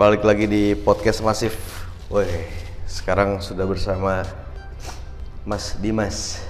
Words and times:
balik 0.00 0.24
lagi 0.24 0.48
di 0.48 0.72
podcast 0.72 1.20
masif. 1.20 1.52
Woi, 2.08 2.24
sekarang 2.88 3.36
sudah 3.44 3.68
bersama 3.68 4.24
Mas 5.44 5.76
Dimas. 5.76 6.40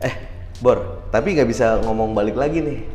Eh, 0.00 0.16
Bor, 0.64 1.04
tapi 1.12 1.36
nggak 1.36 1.44
bisa 1.44 1.76
ngomong 1.84 2.16
balik 2.16 2.40
lagi 2.40 2.64
nih, 2.64 2.88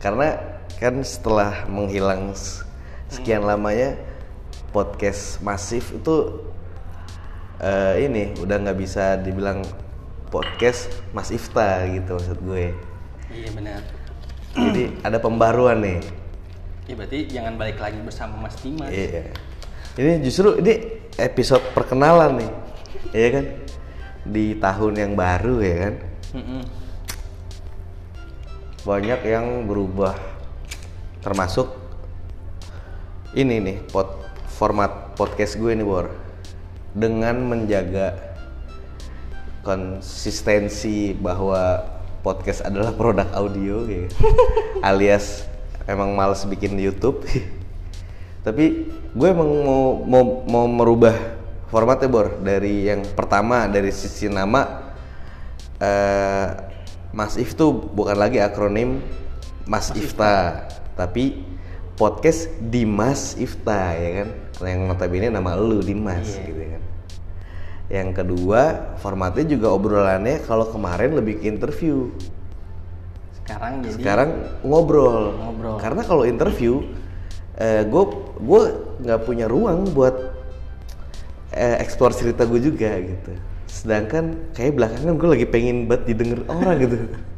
karena 0.00 0.40
kan 0.80 0.96
setelah 1.04 1.68
menghilang 1.68 2.32
sekian 3.12 3.44
lamanya 3.44 4.00
podcast 4.72 5.44
masif 5.44 5.92
itu 5.92 6.40
eh, 7.60 8.08
ini 8.08 8.32
udah 8.40 8.64
nggak 8.64 8.80
bisa 8.80 9.20
dibilang 9.20 9.60
podcast 10.32 10.88
Mas 11.12 11.28
Ifta 11.28 11.84
gitu 11.84 12.16
maksud 12.16 12.40
gue. 12.48 12.72
Iya 13.28 13.48
benar. 13.52 13.84
Jadi 14.56 15.04
ada 15.04 15.20
pembaruan 15.20 15.84
nih. 15.84 16.19
Ya 16.90 16.98
berarti 16.98 17.30
jangan 17.30 17.54
balik 17.54 17.78
lagi 17.78 18.02
bersama 18.02 18.34
Mas 18.34 18.58
Dimas. 18.58 18.90
Iya. 18.90 19.30
Ini 19.94 20.26
justru 20.26 20.58
ini 20.58 21.06
episode 21.22 21.62
perkenalan 21.70 22.42
nih, 22.42 22.50
iya 23.14 23.28
kan? 23.30 23.44
Di 24.26 24.58
tahun 24.58 24.98
yang 24.98 25.12
baru 25.14 25.62
ya 25.62 25.76
kan? 25.86 25.94
Mm-mm. 26.34 26.62
Banyak 28.82 29.22
yang 29.22 29.70
berubah, 29.70 30.18
termasuk 31.22 31.70
ini 33.38 33.62
nih 33.62 33.76
pod, 33.86 34.10
format 34.50 35.14
podcast 35.14 35.62
gue 35.62 35.70
nih 35.70 35.86
bor, 35.86 36.10
dengan 36.90 37.38
menjaga 37.38 38.18
konsistensi 39.62 41.14
bahwa 41.14 41.86
podcast 42.26 42.66
adalah 42.66 42.90
produk 42.90 43.30
audio 43.30 43.86
gitu. 43.86 44.10
alias 44.90 45.49
emang 45.86 46.12
males 46.16 46.42
bikin 46.44 46.76
YouTube. 46.76 47.24
Tapi 48.46 48.88
gue 49.12 49.28
emang 49.28 49.50
mau 49.64 49.84
mau 50.00 50.24
mau 50.48 50.66
merubah 50.68 51.14
formatnya 51.68 52.08
bor. 52.08 52.40
Dari 52.40 52.88
yang 52.88 53.04
pertama 53.12 53.68
dari 53.68 53.92
sisi 53.92 54.26
nama 54.28 54.90
eh 55.80 56.46
Mas 57.10 57.34
If 57.36 57.58
tuh 57.58 57.74
bukan 57.74 58.14
lagi 58.14 58.38
akronim 58.38 59.02
Mas, 59.70 59.94
Ifta, 59.94 60.66
tapi 60.98 61.46
podcast 61.94 62.50
Dimas 62.58 63.38
Ifta 63.38 63.94
ya 63.94 64.10
kan? 64.24 64.28
Yang 64.66 64.80
notabene 64.82 65.30
nama 65.30 65.54
lu 65.54 65.78
Dimas 65.78 66.26
Iya. 66.26 66.42
gitu 66.50 66.62
kan. 66.74 66.82
Yang 67.90 68.08
kedua 68.18 68.62
formatnya 68.98 69.46
juga 69.46 69.70
obrolannya 69.70 70.42
kalau 70.42 70.70
kemarin 70.70 71.14
lebih 71.14 71.38
ke 71.42 71.46
interview 71.46 72.10
Sekarang 73.50 73.72
jadi 73.82 73.94
sekarang 73.98 74.30
ngobrol. 74.62 75.34
Ngobrol. 75.34 75.76
Karena 75.82 76.02
kalau 76.06 76.22
interview, 76.22 76.86
gue 77.60 78.04
gue 78.38 78.62
nggak 79.02 79.20
punya 79.26 79.50
ruang 79.50 79.90
buat 79.90 80.14
eh, 81.50 81.82
eksplor 81.82 82.14
cerita 82.14 82.46
gue 82.46 82.60
juga 82.62 82.94
gitu. 83.02 83.32
Sedangkan 83.66 84.54
kayak 84.54 84.78
belakangan 84.78 85.14
gue 85.18 85.28
lagi 85.34 85.46
pengen 85.50 85.90
banget 85.90 86.14
didengar 86.14 86.40
orang 86.46 86.76
gitu. 86.78 86.96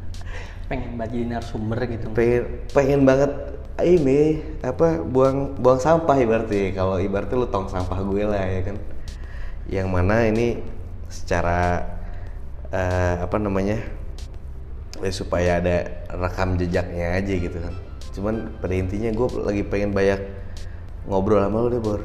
pengen 0.73 0.97
banget 0.97 1.11
jadi 1.13 1.25
narasumber 1.37 1.79
gitu. 1.85 2.07
pengen 2.17 2.43
pengen 2.73 3.01
banget 3.05 3.33
ini 3.85 4.41
apa 4.65 5.05
buang 5.05 5.61
buang 5.61 5.77
sampah 5.77 6.17
ibaratnya 6.17 6.73
kalau 6.73 6.97
ibaratnya 6.97 7.37
lu 7.37 7.49
tong 7.53 7.69
sampah 7.69 8.01
gue 8.01 8.25
lah 8.25 8.41
ya 8.41 8.61
kan 8.65 8.77
yang 9.69 9.93
mana 9.93 10.25
ini 10.25 10.65
secara 11.13 11.85
eh, 12.73 13.15
apa 13.21 13.37
namanya 13.37 13.85
ya 15.03 15.13
supaya 15.13 15.51
ada 15.59 15.77
rekam 16.15 16.55
jejaknya 16.57 17.19
aja 17.19 17.35
gitu 17.35 17.59
kan 17.59 17.75
cuman 18.13 18.35
pada 18.63 18.75
intinya 18.77 19.11
gue 19.11 19.27
lagi 19.43 19.63
pengen 19.67 19.91
banyak 19.91 20.21
ngobrol 21.11 21.43
sama 21.43 21.59
lu 21.67 21.69
deh 21.69 21.83
bor 21.83 22.03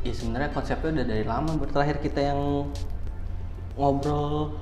Ya 0.00 0.16
sebenarnya 0.16 0.48
konsepnya 0.56 0.96
udah 0.96 1.06
dari 1.12 1.24
lama. 1.28 1.52
Terakhir 1.68 2.00
kita 2.00 2.20
yang 2.32 2.72
ngobrol 3.76 4.56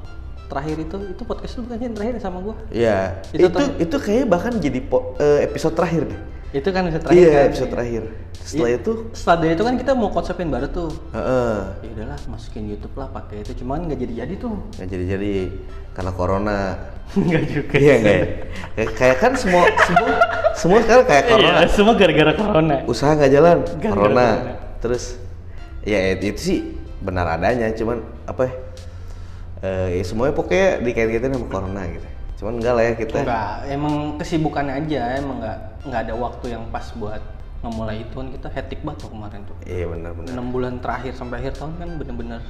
terakhir 0.49 0.77
itu 0.81 0.97
itu 1.15 1.23
podcast 1.23 1.61
lu 1.61 1.69
bukan 1.69 1.79
yang 1.79 1.95
terakhir 1.95 2.15
sama 2.19 2.39
gua? 2.43 2.57
Iya, 2.75 3.23
Itu 3.31 3.47
itu 3.47 3.63
itu, 3.79 3.97
kayaknya 4.01 4.27
bahkan 4.27 4.53
jadi 4.59 4.81
po- 4.83 5.15
eh, 5.21 5.45
episode 5.47 5.77
terakhir 5.77 6.11
deh. 6.11 6.21
Itu 6.51 6.69
kan 6.71 6.87
episode 6.87 7.05
terakhir. 7.05 7.21
Iya, 7.21 7.31
kan? 7.31 7.47
episode 7.47 7.71
terakhir. 7.71 8.03
Setelah 8.39 8.71
Iya. 8.71 8.79
itu, 8.81 8.93
Setelah 9.13 9.37
dari 9.39 9.53
itu 9.53 9.63
kan 9.63 9.75
kita 9.77 9.93
mau 9.93 10.09
konsepin 10.09 10.49
baru 10.49 10.67
tuh. 10.67 10.89
heeh. 11.13 11.57
Ya 11.85 11.89
udahlah 11.93 12.19
masukin 12.27 12.65
YouTube 12.67 12.97
lah 12.97 13.09
pakai 13.11 13.43
itu. 13.43 13.53
Cuman 13.59 13.85
nggak 13.85 13.99
jadi-jadi 13.99 14.35
tuh. 14.37 14.57
nggak 14.75 14.89
jadi 14.89 15.05
jadi 15.11 15.33
karena 15.93 16.13
corona. 16.13 16.59
Enggak 17.19 17.45
juga. 17.47 17.75
Iya 17.77 17.95
nggak 17.99 18.17
ya? 18.17 18.27
Kayak- 18.93 19.19
kan 19.19 19.33
semua 19.35 19.65
semua 19.83 20.11
semua 20.55 20.79
sekarang 20.81 21.05
kayak 21.05 21.25
corona. 21.27 21.53
Iya, 21.59 21.69
semua 21.69 21.95
gara-gara 21.95 22.33
corona. 22.35 22.77
Usaha 22.85 23.11
nggak 23.13 23.31
jalan, 23.31 23.57
Gara-gara 23.61 23.93
corona. 23.93 24.27
corona. 24.33 24.53
Terus 24.79 25.05
ya 25.83 26.01
itu 26.15 26.39
sih 26.39 26.59
benar 26.99 27.29
adanya, 27.31 27.69
cuman 27.73 28.01
apa 28.25 28.43
ya? 28.45 28.53
Eh, 29.59 29.89
ya 29.99 30.05
semuanya 30.07 30.33
pokoknya 30.33 30.81
dikait-kaitin 30.81 31.35
sama 31.35 31.47
corona 31.47 31.83
gitu. 31.85 32.09
Cuman 32.39 32.53
enggak 32.57 32.73
lah 32.73 32.83
ya 32.83 32.93
kita. 32.95 33.17
Enggak, 33.21 33.51
emang 33.67 33.95
kesibukannya 34.17 34.75
aja, 34.79 35.03
emang 35.19 35.37
nggak 35.43 35.59
nggak 35.87 36.01
ada 36.09 36.15
waktu 36.19 36.47
yang 36.59 36.65
pas 36.73 36.91
buat 36.97 37.23
ngemulai 37.63 38.07
itu 38.07 38.15
kan 38.15 38.29
kita 38.31 38.49
hectic 38.55 38.81
banget 38.87 38.99
tuh 39.07 39.11
kemarin 39.11 39.41
tuh. 39.43 39.57
Iya 39.67 39.87
benar-benar. 39.91 40.31
6 40.31 40.55
bulan 40.55 40.75
terakhir 40.79 41.13
sampai 41.19 41.37
akhir 41.43 41.59
tahun 41.59 41.75
kan 41.79 41.91
bener-bener 41.99 42.43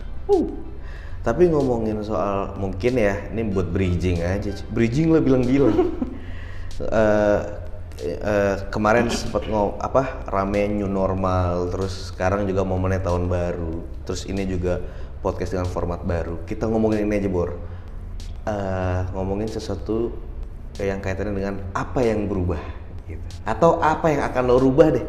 Tapi 1.24 1.50
ngomongin 1.50 1.98
soal 2.04 2.56
mungkin 2.60 2.94
ya, 3.00 3.16
ini 3.32 3.48
buat 3.48 3.72
bridging 3.72 4.20
aja. 4.20 4.52
Bridging 4.70 5.12
lah 5.12 5.20
bilang-bilang. 5.26 5.96
Eh, 6.78 7.40
eh, 8.06 8.56
kemarin 8.70 9.10
sempat 9.10 9.48
ngom 9.50 9.80
apa 9.82 10.28
rame 10.30 10.70
new 10.70 10.86
normal, 10.86 11.72
terus 11.74 12.14
sekarang 12.14 12.46
juga 12.46 12.62
momennya 12.62 13.02
tahun 13.02 13.26
baru. 13.26 13.82
Terus 14.06 14.28
ini 14.30 14.46
juga 14.46 14.78
podcast 15.24 15.56
dengan 15.56 15.68
format 15.68 16.04
baru. 16.06 16.44
Kita 16.46 16.70
ngomongin 16.70 17.08
ini 17.08 17.18
aja 17.18 17.28
bor. 17.32 17.56
Eh, 18.46 19.00
ngomongin 19.12 19.50
sesuatu 19.50 20.14
yang 20.78 21.02
kaitannya 21.02 21.34
dengan 21.34 21.56
apa 21.74 22.00
yang 22.06 22.30
berubah, 22.30 22.62
gitu. 23.08 23.24
Atau 23.42 23.80
apa 23.80 24.06
yang 24.08 24.22
akan 24.22 24.42
lo 24.44 24.56
rubah 24.56 24.92
deh 24.92 25.06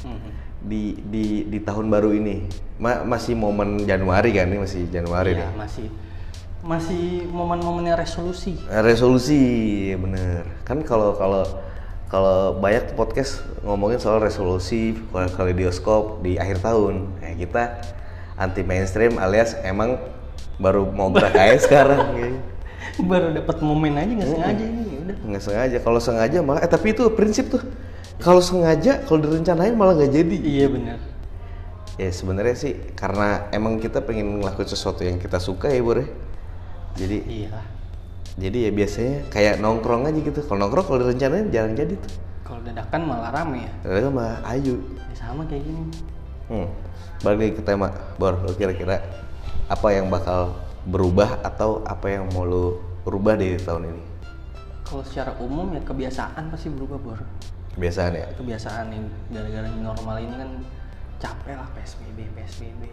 Mhm. 0.00 0.30
di 0.62 0.82
di 1.04 1.24
di 1.44 1.58
tahun 1.58 1.86
baru 1.86 2.10
ini. 2.12 2.46
Ma- 2.78 3.02
masih 3.02 3.34
momen 3.34 3.82
Januari 3.82 4.30
kan 4.30 4.46
ini 4.46 4.58
masih 4.58 4.86
Januari 4.86 5.34
Iya, 5.34 5.44
nih. 5.44 5.58
masih 5.58 5.86
masih 6.58 7.02
momen-momennya 7.28 7.94
resolusi. 7.94 8.58
Eh, 8.64 8.80
Resolusi, 8.80 9.40
ya 9.88 9.96
bener. 9.96 10.42
Kan 10.62 10.82
kalau 10.82 11.14
kalau 11.14 11.42
kalau 12.06 12.56
banyak 12.56 12.94
podcast 12.94 13.42
ngomongin 13.60 13.98
soal 13.98 14.18
resolusi 14.18 14.94
kalau 15.08 15.28
kaleidoskop 15.28 16.02
di 16.18 16.34
akhir 16.34 16.58
tahun. 16.60 17.06
Nah, 17.16 17.34
kita 17.34 17.62
anti 18.34 18.62
mainstream 18.62 19.18
alias 19.18 19.58
emang 19.60 19.98
baru 20.56 20.86
mau 20.86 21.10
gerak 21.10 21.34
aja 21.38 21.58
sekarang. 21.60 22.00
gitu. 22.16 22.38
Baru 23.00 23.30
dapat 23.30 23.56
momen 23.60 23.94
aja 23.94 24.08
nggak 24.08 24.26
sengaja 24.28 24.64
ini 24.64 24.82
ya 24.88 24.97
udah. 25.08 25.16
Nggak 25.24 25.42
sengaja. 25.42 25.76
Kalau 25.80 26.00
sengaja 26.00 26.38
malah, 26.44 26.60
eh 26.60 26.70
tapi 26.70 26.92
itu 26.92 27.08
prinsip 27.16 27.48
tuh. 27.48 27.64
Kalau 28.20 28.44
sengaja, 28.44 29.00
kalau 29.08 29.24
direncanain 29.24 29.72
malah 29.72 29.96
nggak 29.96 30.12
jadi. 30.12 30.36
Iya 30.36 30.66
benar. 30.68 30.98
Ya 31.98 32.10
sebenarnya 32.14 32.54
sih 32.54 32.78
karena 32.94 33.50
emang 33.50 33.82
kita 33.82 33.98
pengen 34.04 34.38
ngelakuin 34.38 34.70
sesuatu 34.70 35.02
yang 35.02 35.18
kita 35.18 35.42
suka 35.42 35.66
ya 35.66 35.82
Bor 35.82 35.98
ya. 35.98 36.06
Jadi 36.94 37.18
Iya. 37.26 37.58
jadi 38.38 38.58
ya 38.66 38.70
biasanya 38.70 39.14
kayak 39.34 39.54
nongkrong 39.58 40.06
aja 40.06 40.18
gitu. 40.22 40.38
Kalau 40.46 40.62
nongkrong 40.62 40.86
kalau 40.86 40.98
direncanain 41.02 41.50
jarang 41.50 41.74
jadi 41.74 41.98
tuh. 41.98 42.12
Kalau 42.46 42.62
dadakan 42.62 43.00
malah 43.02 43.34
rame 43.34 43.66
ya. 43.66 43.72
Kadang 43.82 44.14
sama 44.14 44.26
Ayu. 44.46 44.76
Ya 44.94 45.14
sama 45.18 45.42
kayak 45.50 45.62
gini. 45.66 45.82
Hmm. 46.46 46.68
Balik 47.18 47.58
ke 47.58 47.62
tema, 47.66 47.90
Bor. 48.14 48.38
Lo 48.46 48.54
kira-kira 48.54 49.02
apa 49.66 49.88
yang 49.90 50.06
bakal 50.06 50.54
berubah 50.86 51.42
atau 51.42 51.82
apa 51.82 52.14
yang 52.14 52.30
mau 52.30 52.46
lo 52.46 52.78
rubah 53.04 53.34
di 53.34 53.58
tahun 53.58 53.90
ini? 53.90 54.02
Kalau 54.88 55.04
secara 55.04 55.36
umum 55.36 55.76
ya 55.76 55.84
kebiasaan 55.84 56.48
pasti 56.48 56.72
berubah 56.72 56.96
bor. 56.96 57.20
Kebiasaan 57.76 58.12
ya. 58.16 58.26
Kebiasaan 58.40 58.88
ini 58.88 59.08
gara-gara 59.28 59.68
normal 59.68 60.16
ini 60.16 60.32
kan 60.32 60.50
capek 61.20 61.60
lah 61.60 61.68
PSBB 61.76 62.32
PSBB. 62.32 62.88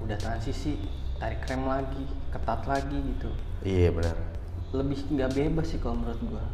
Udah 0.00 0.16
transisi 0.16 0.80
tarik 1.20 1.44
rem 1.44 1.68
lagi, 1.68 2.08
ketat 2.32 2.64
lagi 2.64 2.96
gitu. 2.96 3.28
Iya 3.60 3.92
benar. 3.92 4.16
Lebih 4.72 5.04
nggak 5.04 5.30
bebas 5.36 5.66
sih 5.68 5.76
kalau 5.76 6.00
menurut 6.00 6.20
gua. 6.32 6.44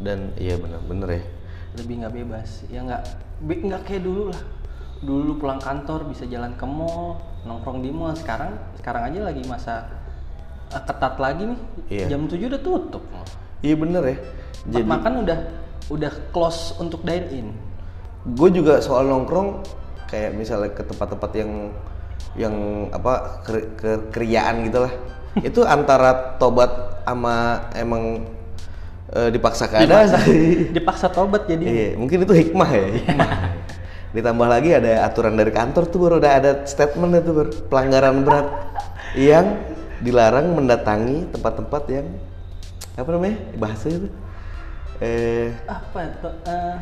Dan 0.00 0.32
iya 0.40 0.56
benar, 0.56 0.80
bener 0.88 1.08
ya. 1.12 1.22
Lebih 1.76 1.94
nggak 2.00 2.14
bebas. 2.16 2.64
Ya 2.72 2.80
nggak 2.88 3.02
nggak 3.44 3.82
kayak 3.84 4.08
dulu 4.08 4.32
lah. 4.32 4.42
Dulu 5.04 5.36
pulang 5.36 5.60
kantor 5.60 6.08
bisa 6.08 6.24
jalan 6.24 6.56
ke 6.56 6.64
mall, 6.64 7.20
nongkrong 7.44 7.84
di 7.84 7.92
mall. 7.92 8.16
Sekarang 8.16 8.56
sekarang 8.80 9.12
aja 9.12 9.20
lagi 9.20 9.44
masa 9.44 9.84
eh, 10.72 10.80
ketat 10.80 11.20
lagi 11.20 11.44
nih. 11.44 11.60
Iya. 11.92 12.16
Jam 12.16 12.24
7 12.24 12.40
udah 12.48 12.62
tutup. 12.64 13.04
Iya 13.62 13.74
bener 13.78 14.02
ya. 14.04 14.16
Jadi 14.68 14.84
makan 14.86 15.12
udah 15.22 15.38
udah 15.90 16.12
close 16.30 16.74
untuk 16.78 17.02
dine 17.02 17.26
in. 17.30 17.48
gue 18.22 18.48
juga 18.54 18.78
soal 18.78 19.10
nongkrong 19.10 19.66
kayak 20.06 20.30
misalnya 20.32 20.70
ke 20.70 20.86
tempat-tempat 20.86 21.30
yang 21.34 21.74
yang 22.38 22.54
apa 22.94 23.42
ke, 23.42 23.52
ke- 23.74 24.02
keriaan 24.14 24.62
gitu 24.62 24.86
lah 24.86 24.92
itu 25.48 25.60
antara 25.66 26.38
tobat 26.38 27.02
sama 27.02 27.66
emang 27.74 28.22
eh, 29.10 29.26
dipaksa 29.26 29.66
keadaan 29.66 30.06
Dipaksa, 30.06 30.18
dipaksa 30.70 31.06
tobat 31.10 31.50
jadi. 31.50 31.64
iya 31.66 31.88
mungkin 31.98 32.22
itu 32.22 32.30
hikmah 32.30 32.70
ya 32.70 32.86
hikmah 32.94 33.30
ditambah 34.16 34.46
lagi 34.46 34.70
ada 34.70 35.02
aturan 35.02 35.34
dari 35.34 35.50
kantor 35.50 35.90
tuh 35.90 35.98
baru 35.98 36.14
udah 36.22 36.32
ada 36.38 36.50
statement 36.62 37.18
itu 37.18 37.30
ber 37.34 37.50
pelanggaran 37.66 38.22
berat 38.22 38.46
yang 39.18 39.58
dilarang 39.98 40.54
mendatangi 40.54 41.26
tempat-tempat 41.34 41.82
yang 41.90 42.06
apa 42.94 43.08
namanya? 43.08 43.36
Bahasa 43.56 43.86
itu? 43.88 44.08
Eh 44.98 45.50
apa 45.64 45.98
itu? 46.02 46.28
Eh, 46.44 46.76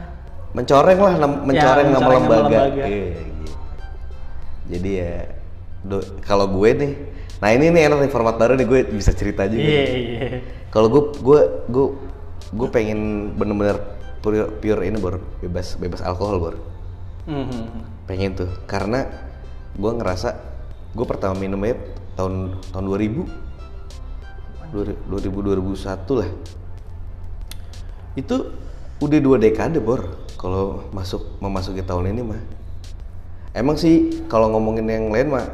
mencoreng 0.50 0.98
lah 0.98 1.14
nam- 1.16 1.42
mencoreng 1.44 1.88
nama 1.88 2.00
mencoreng 2.02 2.20
nama 2.20 2.36
lembaga, 2.36 2.60
lembaga. 2.66 2.84
Iya, 2.84 3.08
gitu. 3.22 3.54
jadi 4.66 4.90
ya 4.92 5.14
do- 5.80 6.08
kalau 6.20 6.46
gue 6.50 6.70
nih 6.74 6.92
nah 7.38 7.50
ini 7.50 7.70
nih 7.70 7.86
enak 7.86 7.98
nih 8.04 8.10
format 8.10 8.36
baru 8.36 8.52
nih 8.52 8.66
gue 8.66 8.80
bisa 8.92 9.14
cerita 9.14 9.46
juga 9.46 9.62
iya 9.62 9.84
iya. 9.88 10.26
Kalau 10.68 10.86
gue 10.86 11.02
gue 11.18 11.40
gue 11.66 11.86
gue 12.50 12.68
pengen 12.68 12.98
bener-bener 13.34 13.78
pure, 14.20 14.54
pure 14.58 14.82
ini 14.84 14.98
bor. 14.98 15.18
Bebas 15.40 15.74
bebas 15.74 15.98
alkohol 16.00 16.36
bor. 16.38 16.54
Mhm. 17.24 18.06
pengen 18.06 18.34
tuh. 18.34 18.50
Karena 18.66 19.06
gue 19.72 19.90
ngerasa 19.92 20.34
gue 20.92 21.06
pertama 21.06 21.34
minumnya 21.34 21.78
tahun 22.14 22.58
tahun 22.70 22.84
2000 22.86 23.22
2000 24.72 25.06
2001 25.06 26.20
lah. 26.20 26.30
Itu 28.14 28.36
udah 29.00 29.18
dua 29.18 29.36
dekade 29.40 29.80
bor 29.80 30.20
kalau 30.36 30.84
masuk 30.92 31.40
memasuki 31.40 31.80
tahun 31.80 32.12
ini 32.12 32.22
mah. 32.22 32.42
Emang 33.56 33.74
sih 33.74 34.24
kalau 34.30 34.52
ngomongin 34.52 34.86
yang 34.86 35.08
lain 35.10 35.28
mah 35.32 35.46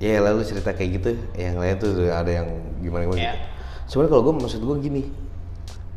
ya 0.00 0.16
lalu 0.20 0.42
cerita 0.42 0.72
kayak 0.72 0.90
gitu 1.00 1.10
yang 1.36 1.60
lain 1.60 1.76
tuh 1.76 2.08
ada 2.08 2.28
yang 2.28 2.48
gimana 2.80 3.04
gimana. 3.04 3.20
Gitu. 3.20 3.48
cuman 3.90 4.06
kalau 4.06 4.22
gue 4.22 4.34
maksud 4.38 4.60
gue 4.62 4.76
gini 4.86 5.02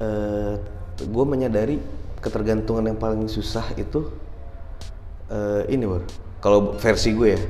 eh 0.01 0.57
gue 0.97 1.25
menyadari 1.29 1.77
ketergantungan 2.17 2.89
yang 2.89 2.97
paling 2.97 3.29
susah 3.29 3.63
itu 3.79 4.11
eh 5.31 5.63
ini 5.71 5.87
bor. 5.87 6.03
Kalau 6.43 6.75
versi 6.75 7.15
gue 7.15 7.29
ya 7.33 7.41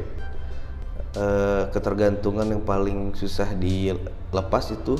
eh, 1.13 1.63
ketergantungan 1.69 2.47
yang 2.49 2.61
paling 2.65 3.13
susah 3.13 3.53
dilepas 3.53 4.73
itu 4.73 4.97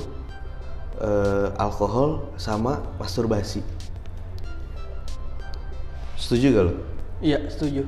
eh, 1.02 1.48
alkohol 1.58 2.34
sama 2.38 2.82
masturbasi. 3.02 3.66
Setuju 6.18 6.46
gak 6.56 6.66
lo 6.66 6.74
iya 7.24 7.40
setuju. 7.48 7.88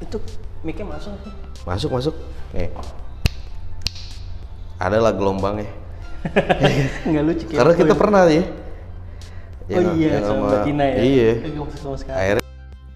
Itu 0.00 0.16
mic 0.64 0.80
masuk 0.84 1.16
sih? 1.24 1.32
Masuk 1.64 1.90
masuk. 1.92 2.14
Nih. 2.52 2.68
Ada 4.80 4.96
lah 5.00 5.12
gelombangnya. 5.12 5.68
Nggak 7.08 7.22
lucu 7.24 7.44
kayak 7.48 7.56
karena 7.56 7.72
kita 7.76 7.94
pernah 7.96 8.22
ya 8.28 8.44
oh 8.44 9.80
Yang- 9.80 9.96
iya 9.96 10.08
yang 10.18 10.24
sama 10.26 10.44
Mbak 10.44 10.60
Tina 10.66 10.84
ya. 10.84 10.96
Iya. 11.00 11.30
Akhirnya 12.12 12.44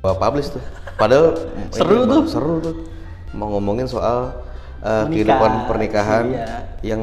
gua 0.05 0.15
publish 0.21 0.49
tuh. 0.53 0.63
Padahal 1.01 1.27
Seru 1.73 2.05
tuh. 2.05 2.23
seru 2.29 2.55
tuh 2.61 2.75
mau 3.35 3.51
ngomongin 3.51 3.85
soal 3.85 4.31
uh, 4.81 5.05
Menikah. 5.05 5.11
kehidupan 5.11 5.53
pernikahan 5.67 6.25
Iya. 6.31 6.47
yang 6.83 7.03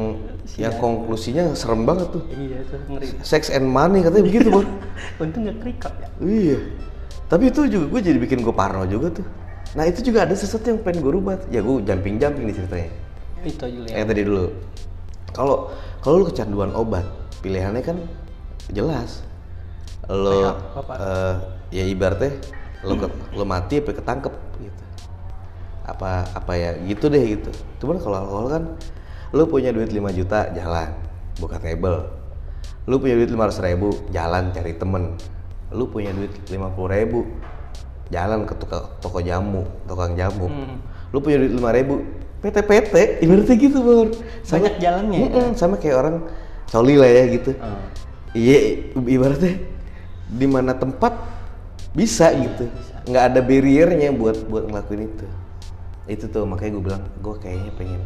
yang 0.51 0.73
konklusinya 0.75 1.51
serem 1.53 1.83
banget 1.83 2.11
tuh. 2.11 2.23
Iya 2.27 2.57
itu 2.59 2.75
ngeri. 2.87 3.05
Sex 3.21 3.47
and 3.49 3.65
money 3.65 3.99
katanya 3.99 4.23
begitu 4.23 4.47
bor 4.49 4.65
untung 5.21 5.43
nggak 5.43 5.57
kerikap 5.59 5.93
ya. 5.95 6.07
Iya. 6.19 6.57
Tapi 7.27 7.43
itu 7.47 7.61
juga 7.65 7.85
gue 7.87 8.01
jadi 8.01 8.17
bikin 8.17 8.39
gue 8.39 8.51
parno 8.51 8.83
juga 8.85 9.11
tuh. 9.13 9.25
Nah 9.71 9.83
itu 9.83 10.01
juga 10.01 10.23
ada 10.23 10.33
sesuatu 10.33 10.65
yang 10.65 10.79
pengen 10.79 10.99
gue 10.99 11.13
rubah. 11.13 11.39
Ya 11.47 11.59
gue 11.59 11.75
jumping 11.81 12.15
jumping 12.15 12.45
nih 12.45 12.55
ceritanya. 12.57 12.89
Itu 13.41 13.63
aja 13.63 13.79
ya 13.85 13.95
yang 13.97 14.07
tadi 14.07 14.21
dulu. 14.21 14.45
Kalau 15.31 15.71
kalau 15.99 16.15
lu 16.17 16.25
kecanduan 16.27 16.71
obat 16.71 17.07
pilihannya 17.39 17.79
kan 17.79 17.97
jelas. 18.67 19.23
Lo 20.05 20.51
apa? 20.75 20.93
eh, 20.93 21.35
ya 21.71 21.83
ibaratnya 21.85 22.35
lo 22.81 22.97
ke- 22.97 23.15
lo 23.31 23.45
mati 23.45 23.77
apa 23.77 23.93
ketangkep 23.93 24.33
apa 25.85 26.29
apa 26.37 26.53
ya 26.53 26.77
gitu 26.85 27.09
deh 27.09 27.23
gitu. 27.37 27.49
Cuman 27.81 27.97
kalau 27.97 28.17
alkohol 28.21 28.47
kan 28.49 28.63
lu 29.31 29.43
punya 29.47 29.71
duit 29.73 29.89
5 29.89 30.01
juta 30.13 30.51
jalan 30.53 30.89
buka 31.39 31.57
table. 31.57 32.11
Lu 32.85 32.97
punya 32.97 33.17
duit 33.17 33.29
500 33.29 33.67
ribu 33.71 33.89
jalan 34.13 34.53
cari 34.53 34.73
temen. 34.77 35.17
Lu 35.71 35.87
punya 35.89 36.11
duit 36.13 36.33
50 36.49 36.51
ribu 36.91 37.25
jalan 38.11 38.43
ke 38.43 38.53
toko, 38.59 38.91
toko 38.99 39.19
jamu 39.23 39.63
tukang 39.87 40.13
jamu. 40.19 40.51
Hmm. 40.51 40.77
lu 41.11 41.19
punya 41.19 41.43
duit 41.43 41.55
5 41.55 41.77
ribu 41.79 41.95
PT-PT 42.41 43.23
ibaratnya 43.23 43.55
gitu 43.55 43.79
bor 43.83 44.07
Banyak 44.47 44.75
jalannya 44.81 45.17
ya? 45.17 45.27
Mm-mm, 45.29 45.49
sama 45.59 45.75
kayak 45.77 45.95
orang 45.99 46.15
coli 46.67 46.95
lah 46.97 47.11
ya 47.11 47.23
gitu. 47.31 47.51
Oh. 47.59 47.79
iya 48.35 48.59
ibaratnya 48.95 49.59
di 50.31 50.47
mana 50.47 50.75
tempat 50.75 51.15
bisa 51.95 52.31
gitu. 52.35 52.67
Nggak 53.07 53.23
ada 53.31 53.39
barriernya 53.43 54.09
buat 54.15 54.43
buat 54.47 54.67
ngelakuin 54.67 55.07
itu 55.07 55.25
itu 56.09 56.25
tuh 56.29 56.45
makanya 56.49 56.71
gue 56.77 56.83
bilang 56.83 57.03
gue 57.21 57.35
kayaknya 57.37 57.71
pengen 57.77 58.01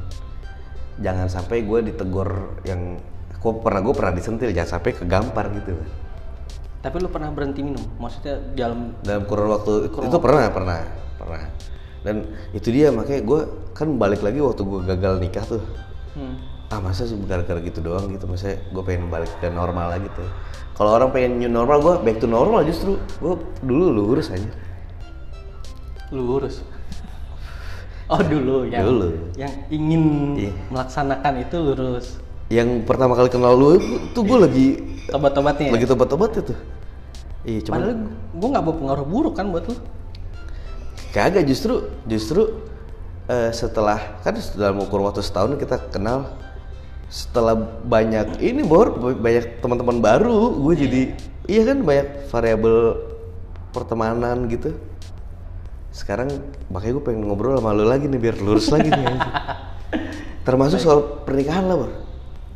jangan 1.00 1.28
sampai 1.28 1.64
gue 1.64 1.80
ditegur 1.92 2.60
yang 2.68 3.00
gue 3.36 3.52
pernah 3.62 3.80
gue 3.84 3.94
pernah 3.94 4.14
disentil 4.16 4.50
jangan 4.52 4.80
sampai 4.80 4.92
kegampar 4.96 5.54
gitu. 5.54 5.78
Tapi 6.82 6.96
lu 7.02 7.10
pernah 7.10 7.30
berhenti 7.34 7.66
minum? 7.66 7.82
Maksudnya 7.98 8.42
dalam 8.54 8.94
dalam 9.02 9.26
kurun 9.26 9.50
waktu 9.54 9.90
itu 9.90 10.18
pernah 10.18 10.50
pernah 10.50 10.82
pernah. 11.18 11.44
Dan 12.06 12.26
itu 12.54 12.70
dia 12.70 12.94
makanya 12.94 13.22
gue 13.26 13.40
kan 13.74 13.88
balik 13.98 14.22
lagi 14.22 14.42
waktu 14.42 14.62
gue 14.62 14.80
gagal 14.86 15.14
nikah 15.22 15.46
tuh. 15.46 15.64
Hmm. 16.16 16.40
ah 16.74 16.82
masa 16.82 17.06
sih 17.06 17.14
gara-gara 17.30 17.62
gitu 17.62 17.78
doang 17.84 18.10
gitu. 18.10 18.26
Masa 18.26 18.58
gue 18.58 18.84
pengen 18.84 19.12
balik 19.14 19.30
ke 19.38 19.48
normal 19.54 19.94
lagi 19.94 20.10
tuh. 20.18 20.26
Kalau 20.74 20.98
orang 20.98 21.14
pengen 21.14 21.38
new 21.38 21.52
normal 21.52 21.78
gue 21.80 21.94
back 22.02 22.18
to 22.18 22.26
normal 22.26 22.66
justru. 22.66 22.98
Gue 23.22 23.38
dulu 23.62 23.94
lurus 23.94 24.34
aja 24.34 24.50
lurus 26.14 26.62
oh 28.06 28.22
dulu 28.22 28.70
yang 28.70 28.86
Dulu. 28.86 29.08
yang 29.36 29.54
ingin 29.68 30.04
Iya. 30.38 30.52
melaksanakan 30.70 31.34
itu 31.42 31.56
lurus. 31.58 32.08
Yang 32.48 32.86
pertama 32.86 33.18
kali 33.18 33.30
kenal 33.34 33.58
lu 33.58 33.82
tuh 34.14 34.22
gue 34.22 34.38
lagi 34.38 34.66
tobat-tobatnya 35.10 35.66
ya? 35.70 35.74
lagi 35.74 35.86
tobat-tobat 35.90 36.32
itu. 36.38 36.54
Iya 37.46 37.60
cuman 37.66 37.74
padahal 37.82 37.96
gue 38.38 38.48
nggak 38.54 38.64
bawa 38.64 38.76
pengaruh 38.78 39.06
buruk 39.06 39.34
kan 39.34 39.50
buat 39.50 39.66
lu. 39.66 39.76
Kagak 41.10 41.48
justru 41.48 41.90
justru 42.06 42.62
eh, 43.26 43.50
setelah 43.50 43.98
kan 44.22 44.36
dalam 44.54 44.84
ukur 44.84 45.02
waktu 45.02 45.26
setahun 45.26 45.58
kita 45.58 45.90
kenal. 45.90 46.30
Setelah 47.06 47.54
banyak 47.86 48.42
ini 48.42 48.66
bor 48.66 48.94
banyak 48.98 49.62
teman-teman 49.62 50.02
baru 50.02 50.58
gue 50.58 50.74
jadi 50.76 51.02
iya 51.46 51.62
kan 51.64 51.86
banyak 51.86 52.28
variabel 52.30 52.78
pertemanan 53.70 54.50
gitu 54.50 54.74
sekarang 55.96 56.28
makanya 56.68 57.00
gue 57.00 57.06
pengen 57.08 57.24
ngobrol 57.24 57.56
sama 57.56 57.72
lu 57.72 57.88
lagi 57.88 58.12
nih 58.12 58.20
biar 58.20 58.36
lurus 58.44 58.68
lagi 58.68 58.92
nih 58.92 59.16
anjing. 59.16 59.36
termasuk 60.48 60.84
soal 60.84 61.24
pernikahan 61.24 61.72
lah 61.72 61.80
bor. 61.80 61.92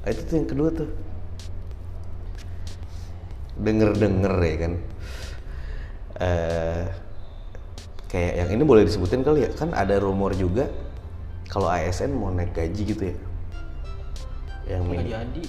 Nah, 0.04 0.10
itu 0.12 0.22
tuh 0.28 0.36
yang 0.44 0.48
kedua 0.52 0.70
tuh. 0.76 0.90
Denger 3.56 3.96
denger 3.96 4.34
ya 4.44 4.56
kan. 4.60 4.74
Eh 6.20 6.84
kayak 8.12 8.34
yang 8.44 8.50
ini 8.60 8.64
boleh 8.68 8.84
disebutin 8.84 9.24
kali 9.24 9.48
ya? 9.48 9.50
Kan 9.56 9.72
ada 9.72 9.96
rumor 10.04 10.36
juga 10.36 10.68
kalau 11.48 11.72
ASN 11.72 12.12
mau 12.12 12.36
naik 12.36 12.52
gaji 12.52 12.84
gitu 12.92 13.04
ya. 13.08 13.16
Yang 14.68 14.82
nggak 14.84 15.08
jadi. 15.08 15.44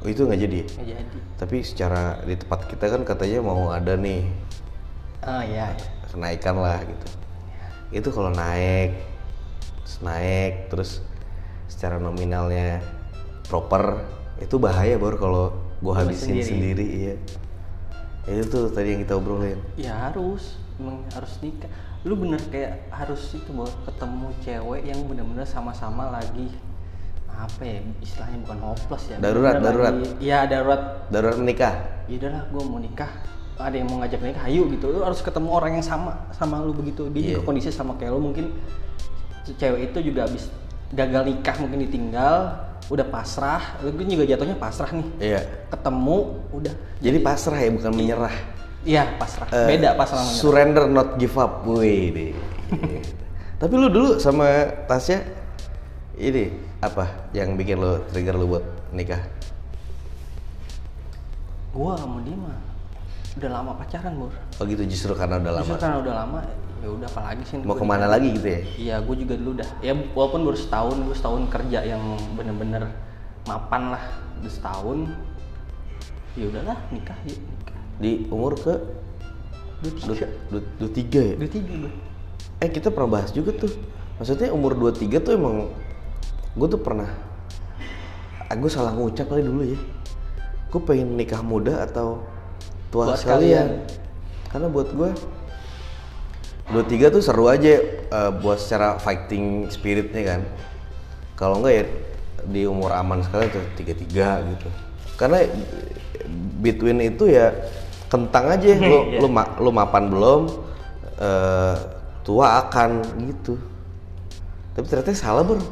Oh, 0.00 0.08
itu 0.08 0.20
nggak 0.24 0.40
jadi 0.40 0.56
ya? 0.56 0.66
nggak 0.72 0.88
jadi. 0.88 1.18
Tapi 1.36 1.56
secara 1.60 2.02
di 2.24 2.32
tempat 2.32 2.64
kita 2.64 2.96
kan 2.96 3.04
katanya 3.04 3.44
mau 3.44 3.68
ada 3.68 3.92
nih. 3.92 4.24
Ah 5.20 5.44
ya, 5.44 5.76
ya. 5.76 5.86
kenaikan 6.08 6.56
lah 6.56 6.80
gitu 6.80 7.25
itu 7.90 8.08
kalau 8.10 8.30
naik 8.30 8.98
terus 9.82 9.96
naik 10.00 10.52
terus 10.68 10.90
secara 11.66 11.96
nominalnya 11.96 12.82
proper 13.46 14.02
itu 14.38 14.58
bahaya 14.58 14.98
baru 14.98 15.16
kalau 15.16 15.44
gua 15.78 15.92
Lu 15.94 15.98
habisin 16.02 16.40
sendiri. 16.40 16.46
sendiri, 16.50 16.86
iya. 16.88 17.14
Itu 18.26 18.48
tuh 18.48 18.64
tadi 18.68 18.96
yang 18.96 19.00
kita 19.00 19.14
obrolin. 19.14 19.60
Ya 19.78 20.10
harus. 20.10 20.58
Emang 20.76 21.06
harus 21.14 21.38
nikah. 21.40 21.70
Lu 22.02 22.16
bener 22.16 22.42
kayak 22.50 22.90
harus 22.90 23.32
itu 23.32 23.48
bahwa 23.54 23.70
ketemu 23.84 24.26
cewek 24.42 24.82
yang 24.84 25.00
bener-bener 25.06 25.46
sama-sama 25.46 26.10
lagi 26.10 26.50
apa 27.28 27.60
ya 27.62 27.78
istilahnya 28.00 28.40
bukan 28.48 28.58
hopeless 28.64 29.04
ya 29.12 29.16
Darurat, 29.20 29.60
darurat. 29.60 29.92
iya 30.18 30.48
darurat. 30.48 31.04
Darurat 31.12 31.36
menikah? 31.36 31.74
Ya 32.08 32.16
udahlah 32.16 32.42
gue 32.48 32.62
mau 32.64 32.80
nikah 32.80 33.12
ada 33.56 33.72
yang 33.72 33.88
mau 33.88 34.04
ngajak 34.04 34.20
nikah 34.20 34.44
ayo 34.46 34.68
gitu. 34.68 34.92
Lu 34.92 35.00
harus 35.00 35.20
ketemu 35.20 35.48
orang 35.48 35.80
yang 35.80 35.84
sama 35.84 36.28
sama 36.32 36.60
lu 36.60 36.72
begitu. 36.72 37.08
Dia 37.08 37.20
Iya. 37.20 37.28
juga 37.36 37.40
kondisi 37.48 37.72
sama 37.72 37.96
kayak 37.96 38.12
lu. 38.12 38.20
Mungkin 38.20 38.52
ce- 39.42 39.56
cewek 39.56 39.92
itu 39.92 40.12
juga 40.12 40.28
habis 40.28 40.52
gagal 40.92 41.22
nikah 41.24 41.56
mungkin 41.58 41.88
ditinggal 41.88 42.52
udah 42.86 43.06
pasrah. 43.08 43.80
Lu 43.80 43.90
juga 43.96 44.28
jatuhnya 44.28 44.56
pasrah 44.56 44.92
nih. 44.92 45.08
Iya. 45.18 45.40
Ketemu 45.72 46.16
udah. 46.52 46.74
Jadi 47.00 47.18
pasrah 47.20 47.58
ya 47.58 47.70
bukan 47.72 47.92
menyerah. 47.92 48.36
Iya 48.86 49.02
pasrah. 49.18 49.48
Eh, 49.50 49.66
beda 49.74 49.96
pasrah 49.96 50.20
menyerah. 50.22 50.38
surrender 50.38 50.84
not 50.86 51.08
give 51.16 51.34
up. 51.34 51.64
Wih 51.66 52.12
deh 52.12 52.30
tapi 53.62 53.72
lu 53.72 53.88
dulu 53.88 54.20
sama 54.20 54.68
Tasya 54.84 55.22
ini 56.14 56.50
apa 56.78 57.30
yang 57.32 57.56
bikin 57.56 57.80
lo 57.80 58.04
trigger 58.10 58.36
lu 58.36 58.52
buat 58.52 58.64
nikah? 58.92 59.22
Gua 61.70 61.92
sama 61.96 62.20
dia 62.24 62.36
mah 62.36 62.58
udah 63.36 63.50
lama 63.52 63.72
pacaran 63.74 64.12
bur 64.16 64.32
oh 64.32 64.64
gitu 64.64 64.82
justru 64.84 65.12
karena 65.12 65.36
udah 65.36 65.52
lama 65.54 65.66
Justru 65.66 65.76
karena 65.78 65.98
udah 66.00 66.14
lama 66.16 66.38
ya 66.76 66.88
udah 66.88 67.08
apalagi 67.08 67.42
sih 67.42 67.56
mau 67.58 67.72
ke 67.72 67.82
mana 67.82 68.00
nikah. 68.00 68.10
lagi 68.10 68.28
gitu 68.32 68.48
ya 68.48 68.60
Iya, 68.76 68.94
gue 69.00 69.16
juga 69.18 69.34
dulu 69.34 69.52
dah. 69.56 69.70
Ya 69.80 69.92
walaupun 70.12 70.40
baru 70.44 70.54
setahun, 70.54 70.96
gue 71.00 71.16
setahun 71.16 71.42
kerja 71.48 71.78
yang 71.82 72.02
bener-bener 72.32 72.84
mapan 73.42 73.90
lah, 73.90 74.04
udah 74.38 74.52
setahun. 74.52 74.98
Ya 76.32 76.44
udahlah 76.46 76.76
nikah, 76.90 77.16
yuk 77.24 77.40
nikah. 77.40 77.78
di 77.96 78.10
umur 78.28 78.52
ke 78.54 78.74
Dua 79.76 79.92
tiga, 79.92 80.26
dua, 80.48 80.60
dua 80.76 80.90
tiga 80.90 81.20
ya 81.22 81.34
dua 81.34 81.50
tiga 81.50 81.72
gue. 81.78 81.92
eh 82.58 82.70
kita 82.70 82.88
pernah 82.88 83.10
bahas 83.10 83.28
juga 83.30 83.52
tuh 83.52 83.72
maksudnya 84.16 84.48
umur 84.48 84.72
23 84.72 85.16
tuh 85.18 85.32
emang 85.32 85.68
gue 86.52 86.66
tuh 86.66 86.80
pernah 86.80 87.08
aku 88.46 88.68
salah 88.68 88.92
ngucap 88.92 89.26
kali 89.26 89.42
dulu 89.42 89.62
ya 89.66 89.76
gue 90.66 90.80
pengen 90.80 91.12
nikah 91.14 91.40
muda 91.40 91.82
atau 91.82 92.24
tua 92.88 93.12
Buat 93.12 93.18
sekalian. 93.18 93.68
karena 94.46 94.68
buat 94.68 94.88
gue 94.88 95.10
23 96.66 97.14
tuh 97.14 97.22
seru 97.22 97.46
aja 97.46 97.78
eh, 97.78 98.30
buat 98.36 98.58
secara 98.58 98.98
fighting 98.98 99.68
spiritnya 99.68 100.22
kan. 100.24 100.40
Kalau 101.34 101.60
enggak 101.60 101.74
ya 101.74 101.84
di 102.46 102.62
umur 102.64 102.90
aman 102.90 103.22
sekali 103.22 103.46
tuh 103.48 103.62
33 103.76 104.02
gitu. 104.50 104.68
Karena 105.14 105.46
between 106.58 106.98
itu 107.00 107.26
ya 107.26 107.54
kentang 108.06 108.50
aja. 108.50 108.66
Lu 108.82 108.98
Iya. 109.06 109.18
lu, 109.20 109.28
ma- 109.28 109.54
lu 109.56 109.70
mapan 109.70 110.10
belum 110.10 110.42
eh, 111.16 111.74
tua 112.22 112.66
akan 112.66 113.02
gitu. 113.24 113.54
Tapi 114.74 114.86
ternyata 114.86 115.14
salah 115.14 115.40
bro. 115.40 115.62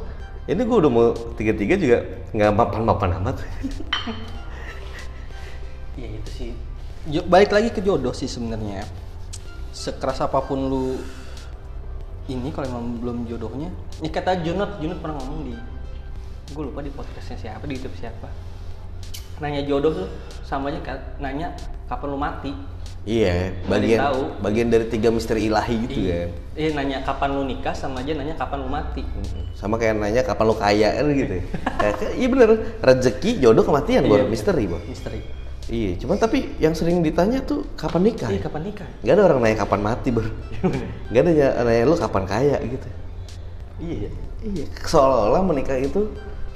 Ini 0.45 0.61
gue 0.61 0.77
udah 0.79 0.93
mau 0.93 1.11
tiga 1.35 1.53
tiga 1.53 1.75
juga 1.75 1.99
nggak 2.31 2.51
mapan 2.53 2.81
mapan 2.85 3.11
amat. 3.19 3.37
Iya 5.95 6.09
itu 6.19 6.31
sih. 6.31 6.53
Balik 7.05 7.53
lagi 7.53 7.69
ke 7.69 7.81
jodoh 7.81 8.11
sih 8.11 8.25
sebenarnya. 8.25 8.81
Sekeras 9.71 10.25
apa 10.25 10.41
pun 10.41 10.57
lu 10.63 10.97
ini 12.25 12.49
kalau 12.49 12.65
emang 12.71 12.97
belum 12.97 13.17
jodohnya, 13.29 13.69
ini 14.01 14.09
kata 14.09 14.41
Junot, 14.41 14.81
Junot 14.81 14.97
pernah 14.97 15.21
ngomong 15.21 15.45
di, 15.45 15.53
gue 16.49 16.63
lupa 16.65 16.81
di 16.81 16.89
podcastnya 16.89 17.37
siapa, 17.37 17.69
di 17.69 17.77
YouTube 17.77 17.93
siapa. 17.95 18.33
Nanya 19.37 19.61
jodoh 19.61 19.93
tuh 19.95 20.09
sama 20.41 20.73
aja 20.73 20.81
kayak 20.81 21.21
nanya 21.21 21.53
kapan 21.85 22.09
lu 22.09 22.17
mati. 22.17 22.53
iya 23.05 23.53
bagian 23.69 24.01
tahu. 24.01 24.23
bagian 24.41 24.73
dari 24.73 24.89
tiga 24.89 25.13
misteri 25.13 25.45
ilahi 25.45 25.77
gitu 25.85 26.09
kan 26.09 26.29
Iya 26.57 26.69
nanya 26.73 26.99
kapan 27.05 27.37
lu 27.37 27.45
nikah 27.45 27.77
sama 27.77 28.01
aja 28.01 28.17
nanya 28.17 28.33
kapan 28.33 28.65
lu 28.65 28.73
mati. 28.73 29.05
sama 29.53 29.77
kayak 29.77 30.01
nanya 30.01 30.25
kapan 30.25 30.45
lo 30.49 30.57
kaya 30.57 30.89
kan 30.89 31.13
gitu 31.13 31.37
kayak- 31.85 32.17
iya 32.17 32.27
bener 32.27 32.49
rezeki 32.81 33.45
jodoh 33.45 33.61
kematian 33.61 34.09
Iya, 34.09 34.25
misteri 34.25 34.65
bor 34.65 34.81
Misteri. 34.81 35.21
Iya 35.67 35.97
cuman 35.97 36.17
tapi 36.17 36.53
yang 36.57 36.73
sering 36.73 37.01
ditanya 37.01 37.41
tuh 37.41 37.65
kapan 37.75 38.05
nikah 38.05 38.29
Iya 38.29 38.37
ya? 38.37 38.43
kapan 38.43 38.63
nikah? 38.65 38.89
nggak 39.01 39.15
ada 39.15 39.23
orang 39.25 39.39
nanya 39.41 39.57
kapan 39.59 39.81
mati 39.81 40.09
bor 40.09 40.27
nggak 41.09 41.21
ada 41.21 41.31
yang 41.31 41.53
nanya 41.63 41.85
lu 41.85 41.97
kapan 41.97 42.25
kaya 42.25 42.57
gitu 42.61 42.89
Iya. 43.77 44.09
iya 44.41 44.65
seolah-olah 44.79 45.43
menikah 45.43 45.75
itu 45.75 46.07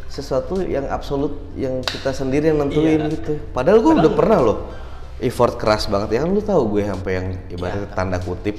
sesuatu 0.07 0.61
yang 0.61 0.87
absolut 0.87 1.35
yang 1.55 1.81
kita 1.81 2.12
sendiri 2.12 2.49
yang 2.49 2.61
nentuin 2.61 3.00
Iya. 3.00 3.12
gitu 3.12 3.33
padahal 3.50 3.79
gue 3.79 3.93
udah 3.99 4.12
pernah 4.15 4.38
loh 4.41 4.59
effort 5.19 5.57
keras 5.57 5.85
banget 5.87 6.15
ya 6.15 6.23
kan 6.23 6.31
lu 6.31 6.41
tahu 6.41 6.62
gue 6.73 6.83
sampai 6.85 7.12
yang 7.12 7.27
ibaratnya 7.49 7.85
Iya. 7.85 7.93
tanda 7.93 8.19
kutip 8.19 8.57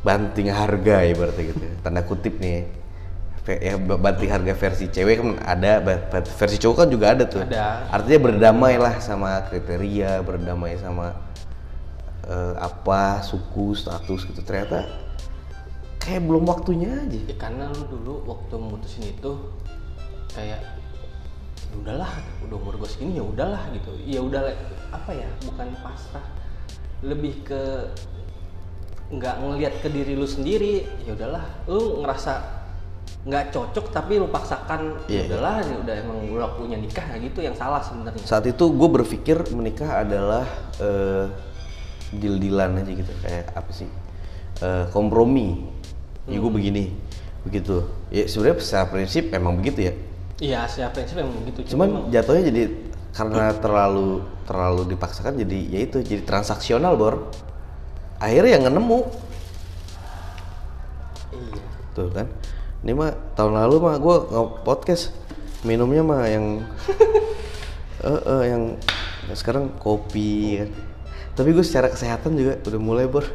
banting 0.00 0.48
harga 0.48 0.96
ibaratnya 1.04 1.44
gitu 1.46 1.64
tanda 1.84 2.02
kutip 2.02 2.34
nih 2.36 2.66
ya 3.46 3.78
banting 3.78 4.30
harga 4.30 4.52
versi 4.58 4.90
cewek 4.90 5.22
kan 5.22 5.30
ada 5.46 5.78
versi 6.34 6.58
cowok 6.58 6.76
kan 6.82 6.88
juga 6.90 7.14
ada 7.14 7.24
tuh 7.30 7.46
Ada. 7.46 7.94
artinya 7.94 8.18
berdamai 8.26 8.74
lah 8.74 8.98
sama 8.98 9.46
kriteria 9.46 10.18
berdamai 10.26 10.74
sama 10.82 11.14
eh, 12.26 12.54
apa 12.58 13.22
suku 13.22 13.78
status 13.78 14.26
gitu 14.26 14.42
ternyata 14.42 15.06
kayak 16.06 16.22
belum 16.22 16.46
waktunya 16.46 17.02
aja 17.02 17.18
Ya 17.26 17.34
karena 17.34 17.66
lu 17.74 17.82
dulu 17.90 18.14
waktu 18.30 18.54
memutusin 18.54 19.10
itu 19.10 19.30
kayak 20.30 20.62
ya 21.66 21.74
udahlah, 21.82 22.12
udah 22.46 22.56
umur 22.62 22.74
gue 22.78 22.88
segini 22.88 23.18
ya 23.18 23.24
udahlah 23.26 23.62
gitu. 23.74 23.90
Ya 24.06 24.22
udah 24.22 24.54
apa 24.94 25.10
ya, 25.10 25.26
bukan 25.42 25.74
pasrah. 25.82 26.22
Lebih 27.02 27.42
ke 27.42 27.62
nggak 29.10 29.34
ngelihat 29.42 29.74
ke 29.82 29.88
diri 29.90 30.14
lu 30.14 30.30
sendiri. 30.30 30.86
Ya 31.02 31.18
udahlah, 31.18 31.42
lu 31.66 32.06
ngerasa 32.06 32.55
nggak 33.26 33.50
cocok 33.50 33.90
tapi 33.90 34.22
lu 34.22 34.30
paksakan 34.30 35.02
Iya, 35.10 35.10
iya. 35.10 35.18
ya 35.18 35.26
udahlah 35.34 35.56
ya 35.60 35.76
udah 35.82 35.94
emang 35.98 36.18
udah 36.30 36.50
punya 36.54 36.78
nikah 36.78 37.02
nah 37.04 37.18
gitu 37.18 37.42
yang 37.42 37.58
salah 37.58 37.82
sebenarnya. 37.82 38.22
saat 38.22 38.46
itu 38.46 38.64
gue 38.70 38.88
berpikir 38.88 39.36
menikah 39.50 40.06
adalah 40.06 40.46
eh, 40.78 41.26
deal-dealan 42.14 42.78
aja 42.78 42.92
gitu 42.94 43.12
kayak 43.20 43.50
apa 43.52 43.72
sih 43.74 43.90
Eh, 44.56 44.88
kompromi 44.88 45.68
ya 46.24 46.40
gue 46.40 46.48
begini 46.48 46.88
begitu 47.44 47.84
ya 48.08 48.24
sebenarnya 48.24 48.56
secara 48.64 48.88
prinsip 48.88 49.28
emang 49.30 49.52
begitu 49.60 49.84
ya 49.84 49.92
Iya, 50.36 50.60
secara 50.64 50.96
prinsip 50.96 51.20
emang 51.20 51.36
begitu. 51.44 51.76
cuman 51.76 52.08
jatuhnya 52.08 52.48
jadi 52.48 52.62
karena 53.12 53.52
terlalu 53.52 54.24
terlalu 54.48 54.96
dipaksakan 54.96 55.36
jadi 55.36 55.58
ya 55.68 55.80
itu 55.84 56.00
jadi 56.00 56.24
transaksional 56.24 56.96
bor 56.96 57.28
akhirnya 58.16 58.56
yang 58.56 58.64
nemu 58.72 58.98
iya. 61.36 61.60
tuh 61.92 62.08
kan 62.12 62.26
ini 62.84 62.92
mah 62.92 63.12
tahun 63.38 63.56
lalu 63.56 63.76
mah 63.80 63.96
gue 63.96 64.16
podcast 64.64 65.14
minumnya 65.62 66.02
mah 66.04 66.24
yang 66.28 66.64
eh 68.08 68.20
eh, 68.20 68.42
yang 68.50 68.62
sekarang 69.32 69.72
kopi 69.80 70.60
kan 70.60 70.70
tapi 71.36 71.52
gue 71.52 71.60
secara 71.60 71.92
kesehatan 71.92 72.32
juga 72.32 72.56
udah 72.64 72.80
mulai 72.80 73.04
bor. 73.04 73.28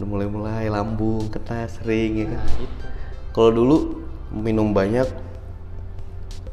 Udah 0.00 0.08
mulai 0.08 0.26
mulai 0.26 0.64
lambung 0.72 1.28
kena 1.28 1.68
sering 1.68 2.12
ya 2.16 2.26
kan? 2.32 2.40
Nah, 2.40 2.64
itu. 2.64 2.84
kalau 3.36 3.50
dulu 3.52 3.76
minum 4.32 4.72
banyak 4.72 5.04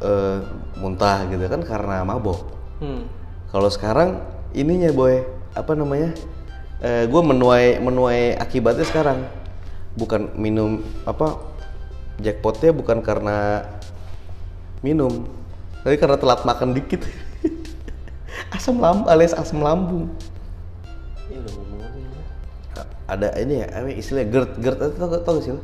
eh 0.03 0.39
muntah 0.75 1.23
gitu 1.31 1.47
kan 1.47 1.63
karena 1.63 2.03
mabok. 2.03 2.51
Hmm. 2.83 3.07
kalau 3.47 3.71
sekarang 3.71 4.19
ininya 4.51 4.91
boy 4.91 5.23
apa 5.55 5.71
namanya? 5.71 6.11
Eh 6.83 7.07
gue 7.07 7.21
menuai 7.23 7.79
menuai 7.79 8.35
akibatnya 8.35 8.83
sekarang. 8.83 9.23
Bukan 9.95 10.35
minum 10.35 10.83
apa 11.07 11.52
jackpotnya 12.21 12.71
bukan 12.75 13.01
karena 13.01 13.65
minum 14.85 15.25
tapi 15.81 15.95
karena 15.97 16.19
telat 16.19 16.45
makan 16.45 16.75
dikit 16.75 17.01
asam 18.55 18.77
lambung 18.77 19.07
alias 19.09 19.33
asam 19.33 19.63
lambung 19.63 20.11
Ya 21.31 21.39
ya. 21.39 22.93
Ada 23.09 23.27
ini 23.41 23.63
ya 23.63 23.67
apa 23.73 23.89
istilahnya 23.89 24.27
GERD 24.29 24.51
GERD 24.59 24.79
itu 24.93 24.97
tau, 24.99 25.09
tau 25.23 25.33
gak 25.39 25.43
sih 25.43 25.51
lo? 25.55 25.61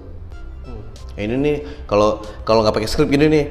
Hmm. 0.65 0.81
Ya, 1.15 1.21
ini 1.29 1.35
nih 1.39 1.57
kalau 1.85 2.23
kalau 2.47 2.65
nggak 2.65 2.75
pakai 2.75 2.89
skrip 2.89 3.11
gini 3.11 3.27
nih 3.29 3.43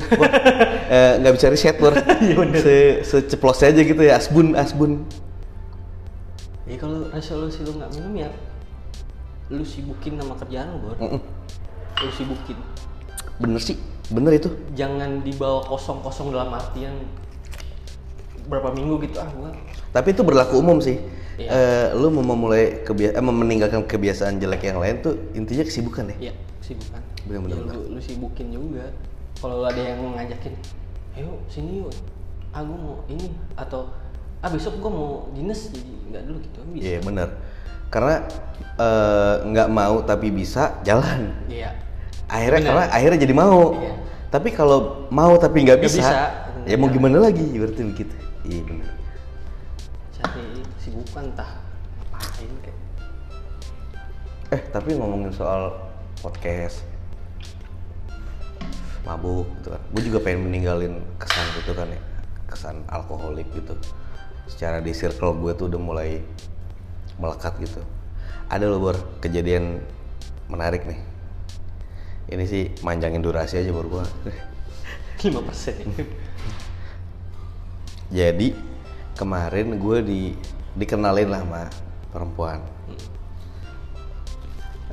eh, 0.95 1.13
nggak 1.23 1.35
bisa 1.39 1.47
riset 1.53 1.77
bor 1.79 1.95
Se, 2.65 3.05
seceplos 3.07 3.61
aja 3.63 3.81
gitu 3.81 4.03
ya 4.03 4.19
asbun 4.19 4.57
asbun 4.59 5.05
Ya 6.69 6.77
kalau 6.77 7.09
resolusi 7.09 7.65
lu 7.65 7.81
nggak 7.81 7.97
minum 7.97 8.13
ya 8.19 8.29
lu 9.49 9.65
sibukin 9.65 10.21
sama 10.21 10.37
kerjaan 10.37 10.77
lu, 10.77 10.79
Bor. 10.85 10.97
Mm-mm. 11.01 11.21
Lu 12.05 12.11
sibukin. 12.13 12.59
Bener 13.39 13.61
sih 13.63 13.77
bener 14.09 14.35
itu 14.35 14.49
Jangan 14.75 15.23
dibawa 15.23 15.63
kosong-kosong 15.65 16.33
dalam 16.33 16.51
artian 16.51 16.95
berapa 18.49 18.73
minggu 18.73 19.05
gitu 19.05 19.21
ah 19.21 19.29
gua. 19.37 19.51
tapi 19.93 20.13
itu 20.13 20.23
berlaku 20.25 20.59
umum 20.59 20.81
sih 20.81 20.99
Iya. 21.39 21.55
Eh, 21.55 21.87
lu 21.95 22.11
mau 22.11 22.35
memulai 22.35 22.83
kebiasaan 22.83 23.23
meninggalkan 23.23 23.87
kebiasaan 23.87 24.43
jelek 24.43 24.67
yang 24.67 24.83
lain 24.83 24.99
tuh 24.99 25.15
intinya 25.39 25.63
kesibukan 25.63 26.11
ya 26.11 26.17
Iya, 26.19 26.33
sibukan. 26.59 26.99
Bener-bener. 27.31 27.63
Ya, 27.63 27.79
lu, 27.79 27.95
lu 27.95 28.01
sibukin 28.03 28.51
juga. 28.51 28.91
Kalau 29.39 29.63
ada 29.63 29.79
yang 29.79 30.03
ngajakin, 30.19 30.59
ayo 31.15 31.39
sini 31.47 31.79
yuk. 31.79 31.95
Ah 32.51 32.67
gua 32.67 32.75
mau 32.75 32.97
ini 33.07 33.31
atau 33.55 33.87
ah 34.43 34.51
besok 34.51 34.83
gua 34.83 34.91
mau 34.91 35.11
dinas 35.31 35.71
jadi 35.71 35.93
nggak 36.11 36.23
dulu 36.27 36.39
gitu 36.43 36.59
bisa. 36.75 36.83
iya 36.83 36.99
bener 37.07 37.29
karena 37.87 38.15
eh, 38.75 39.35
nggak 39.47 39.69
mau 39.71 40.03
tapi 40.03 40.35
bisa 40.35 40.83
jalan 40.83 41.31
Iya. 41.47 41.71
Akhirnya 42.29 42.61
Bener. 42.61 42.69
karena 42.71 42.85
akhirnya 42.93 43.19
jadi 43.19 43.35
mau 43.35 43.61
Iya. 43.75 43.93
tapi 44.29 44.49
kalau 44.53 45.09
mau 45.09 45.33
tapi 45.37 45.65
nggak 45.65 45.81
bisa, 45.81 45.99
bisa. 46.05 46.17
ya 46.69 46.77
mau 46.77 46.89
gimana 46.89 47.25
lagi 47.25 47.45
berarti 47.57 47.81
begitu 47.83 48.15
iya 48.45 48.61
bener 48.63 48.89
Cari 50.13 50.43
sibukan 50.83 51.31
tah. 51.33 51.47
Apain 52.11 52.51
kayak. 52.59 52.79
Eh 54.51 54.61
tapi 54.69 54.99
ngomongin 54.99 55.31
soal 55.31 55.79
podcast 56.19 56.83
mabuk 59.07 59.47
gitu 59.61 59.73
kan, 59.73 59.83
gue 59.95 60.03
juga 60.05 60.19
pengen 60.21 60.51
meninggalin 60.51 60.95
kesan 61.17 61.47
gitu 61.57 61.73
kan 61.73 61.89
ya, 61.89 62.01
kesan 62.51 62.77
alkoholik 62.91 63.47
gitu. 63.55 63.73
Secara 64.51 64.83
di 64.83 64.93
circle 64.93 65.39
gue 65.39 65.53
tuh 65.55 65.71
udah 65.71 65.81
mulai 65.81 66.21
melekat 67.17 67.57
gitu. 67.63 67.81
Ada 68.51 68.67
loh 68.67 68.81
bor 68.83 68.97
kejadian 69.23 69.81
menarik 70.51 70.83
nih. 70.83 70.99
Ini 72.29 72.45
sih 72.45 72.65
manjangin 72.85 73.25
durasi 73.25 73.61
aja 73.61 73.73
bor 73.73 73.89
gue. 73.89 74.05
5% 75.19 75.33
ya. 75.99 76.05
Jadi 78.09 78.55
kemarin 79.19 79.77
gue 79.81 79.99
di 80.05 80.21
dikenalin 80.79 81.29
lah 81.29 81.43
sama 81.43 81.63
perempuan. 82.13 82.61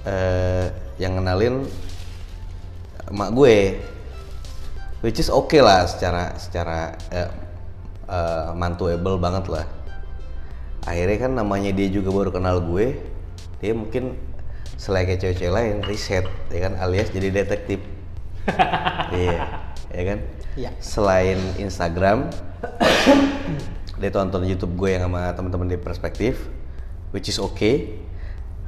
eh, 0.06 0.66
yang 1.02 1.20
kenalin 1.20 1.66
emak 3.10 3.30
gue 3.34 3.58
which 5.02 5.22
is 5.22 5.30
oke 5.30 5.58
lah 5.58 5.86
secara 5.90 6.34
secara 6.38 6.94
eh, 7.10 7.30
eh, 8.10 8.50
mantuable 8.54 9.18
banget 9.18 9.46
lah 9.50 9.66
akhirnya 10.86 11.18
kan 11.18 11.32
namanya 11.34 11.74
dia 11.74 11.90
juga 11.90 12.14
baru 12.14 12.30
kenal 12.30 12.62
gue 12.62 13.02
dia 13.60 13.74
mungkin 13.74 14.14
selain 14.76 15.06
kayak 15.08 15.22
cewek-cewek 15.22 15.54
lain 15.54 15.76
riset 15.86 16.26
ya 16.50 16.60
kan? 16.70 16.74
Alias 16.82 17.10
jadi 17.14 17.30
detektif. 17.30 17.80
Iya 19.16 19.66
ya 19.96 20.04
kan? 20.04 20.20
Iya. 20.56 20.72
selain 20.80 21.40
Instagram 21.60 22.32
dia 24.00 24.12
tonton 24.12 24.44
YouTube 24.48 24.76
gue 24.80 24.96
yang 24.96 25.08
sama 25.08 25.32
teman-teman 25.36 25.68
di 25.68 25.78
perspektif 25.80 26.48
which 27.16 27.32
is 27.32 27.40
okay. 27.40 28.04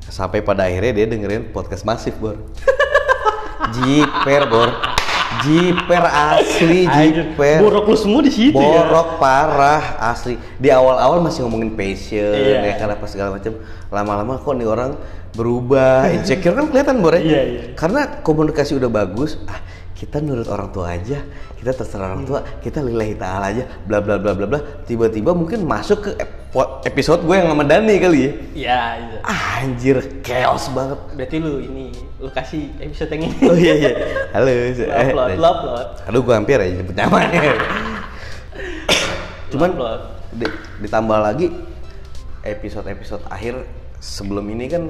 Sampai 0.08 0.40
pada 0.40 0.64
akhirnya 0.64 1.04
dia 1.04 1.06
dengerin 1.10 1.52
podcast 1.52 1.84
masif 1.84 2.16
bor. 2.16 2.40
Jiper 3.76 4.48
bor 4.48 4.97
jiper 5.42 6.04
asli 6.04 6.88
jiper 6.88 7.60
Borok 7.60 7.86
lu 7.86 7.96
semua 7.96 8.22
di 8.22 8.32
situ 8.32 8.56
ya. 8.56 8.86
borok 8.86 9.18
parah 9.18 9.84
asli 10.08 10.36
di 10.56 10.70
awal-awal 10.70 11.20
masih 11.20 11.44
ngomongin 11.44 11.74
passion 11.74 12.34
Iya. 12.34 12.64
ya 12.64 12.74
kan 12.76 12.90
apa 12.90 13.06
segala 13.06 13.36
macam 13.36 13.54
lama-lama 13.88 14.38
kok 14.38 14.54
nih 14.54 14.66
orang 14.66 14.92
berubah 15.34 16.10
insecure 16.10 16.54
kan 16.54 16.66
kelihatan 16.68 16.98
bor 16.98 17.14
ya 17.14 17.22
Iya, 17.22 17.42
iya. 17.44 17.62
karena 17.74 18.22
komunikasi 18.22 18.74
udah 18.74 18.90
bagus 18.90 19.38
ah 19.46 19.60
kita 19.98 20.22
nurut 20.22 20.46
orang 20.46 20.70
tua 20.70 20.94
aja 20.94 21.26
kita 21.58 21.74
terserah 21.74 22.14
orang 22.14 22.22
tua 22.22 22.46
kita 22.62 22.86
lillahi 22.86 23.18
ta'ala 23.18 23.50
aja 23.50 23.66
bla 23.90 23.98
bla 23.98 24.22
bla 24.22 24.38
bla 24.38 24.46
bla. 24.46 24.60
Tiba-tiba 24.86 25.34
mungkin 25.34 25.66
masuk 25.66 26.06
ke 26.06 26.12
ep- 26.22 26.54
episode 26.86 27.26
gue 27.26 27.34
yang 27.34 27.50
sama 27.50 27.66
Dani 27.66 27.98
kali 27.98 28.20
ya. 28.22 28.32
Iya, 28.54 28.82
iya. 29.02 29.18
Anjir 29.58 29.98
chaos 30.22 30.70
banget. 30.70 31.02
Berarti 31.18 31.36
lu 31.42 31.58
ini 31.66 31.90
lu 32.22 32.30
kasih 32.30 32.78
episode 32.78 33.10
yang 33.10 33.26
ini. 33.26 33.38
oh 33.50 33.58
iya 33.58 33.74
iya. 33.74 33.90
Halo 34.38 34.50
eh, 34.54 34.78
Upload, 34.78 35.30
eh, 35.34 35.38
upload. 35.42 35.88
aduh 36.06 36.22
gue 36.22 36.34
hampir 36.38 36.58
aja 36.62 36.74
nyebut 36.78 36.94
namanya 36.94 37.42
cuman 39.48 39.72
di- 40.36 40.56
ditambah 40.84 41.20
lagi 41.24 41.48
episode-episode 42.44 43.24
akhir 43.32 43.64
sebelum 43.98 44.44
ini 44.52 44.66
kan 44.68 44.84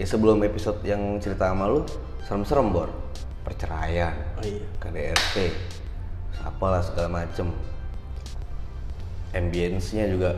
ya 0.00 0.06
sebelum 0.08 0.40
episode 0.42 0.80
yang 0.82 1.20
cerita 1.20 1.52
sama 1.52 1.68
lu 1.68 1.84
serem-serem 2.24 2.68
bor 2.72 2.88
perceraian 3.48 4.12
Oh 4.36 4.44
iya. 4.44 4.60
KDRT 4.76 5.36
apalah 6.44 6.84
segala 6.84 7.24
macem. 7.24 7.48
Ambience-nya 9.32 10.08
juga 10.08 10.36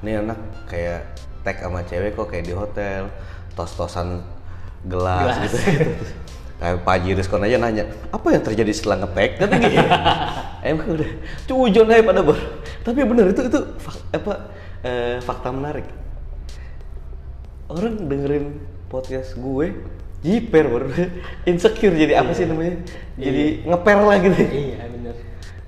ini 0.00 0.16
anak 0.16 0.36
kayak 0.64 1.00
tag 1.40 1.60
sama 1.60 1.80
cewek 1.82 2.12
kok 2.12 2.28
kayak 2.28 2.44
di 2.44 2.52
hotel 2.52 3.08
tos-tosan 3.52 4.20
gelas, 4.84 5.36
Gelas. 5.36 5.40
gitu. 5.44 5.58
Kayak 6.56 6.88
Pak 6.88 6.94
Haji 6.96 7.10
Rizkon 7.12 7.44
aja 7.44 7.60
nanya 7.60 7.84
apa 8.08 8.32
yang 8.32 8.40
terjadi 8.40 8.72
setelah 8.72 9.04
ngetek 9.04 9.36
kata 9.36 9.60
gitu 9.60 9.76
emang 10.64 10.88
udah 10.88 11.10
cujon 11.44 11.84
aja 11.84 12.00
pada 12.00 12.20
bor. 12.24 12.38
Tapi 12.80 13.04
bener 13.04 13.28
itu 13.28 13.44
itu 13.44 13.60
fak- 13.76 14.08
apa 14.16 14.32
eh, 14.80 15.16
fakta 15.20 15.52
menarik. 15.52 15.84
Orang 17.68 18.08
dengerin 18.08 18.56
podcast 18.88 19.36
gue 19.36 19.76
jiper 20.26 20.66
bor 20.66 20.84
insecure 21.48 21.94
jadi 21.94 22.18
apa 22.18 22.34
sih 22.34 22.44
namanya 22.44 22.82
jadi 23.14 23.62
ngeper 23.62 23.98
lah 24.02 24.16
gitu 24.18 24.36
Iya, 24.42 24.84
bener. 24.90 25.14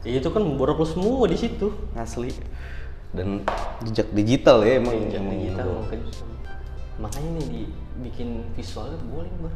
Ya, 0.03 0.19
itu 0.19 0.29
kan 0.29 0.43
borok 0.59 0.83
lu 0.83 0.87
semua 0.89 1.25
di 1.25 1.39
situ. 1.39 1.71
asli 1.95 2.35
dan 3.09 3.41
jejak 3.83 4.11
digital 4.11 4.61
ya 4.61 4.77
emang 4.77 4.99
Jejak 5.07 5.23
emang 5.23 5.37
digital. 5.39 5.69
Makanya 6.99 7.31
nih 7.39 7.47
dibikin 7.49 8.29
visualnya 8.53 8.99
boleh, 9.07 9.31
Bang. 9.39 9.55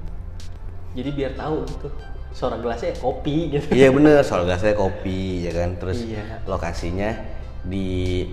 Jadi 0.95 1.11
biar 1.11 1.33
tahu 1.35 1.67
gitu. 1.67 1.88
Suara 2.33 2.57
gelasnya 2.57 2.97
kopi 2.97 3.53
gitu. 3.53 3.77
iya 3.77 3.93
bener 3.93 4.25
soal 4.29 4.49
gasnya 4.49 4.73
kopi 4.73 5.45
ya 5.45 5.53
kan 5.53 5.77
terus 5.77 6.01
Iya. 6.01 6.41
lokasinya 6.49 7.12
di 7.61 8.25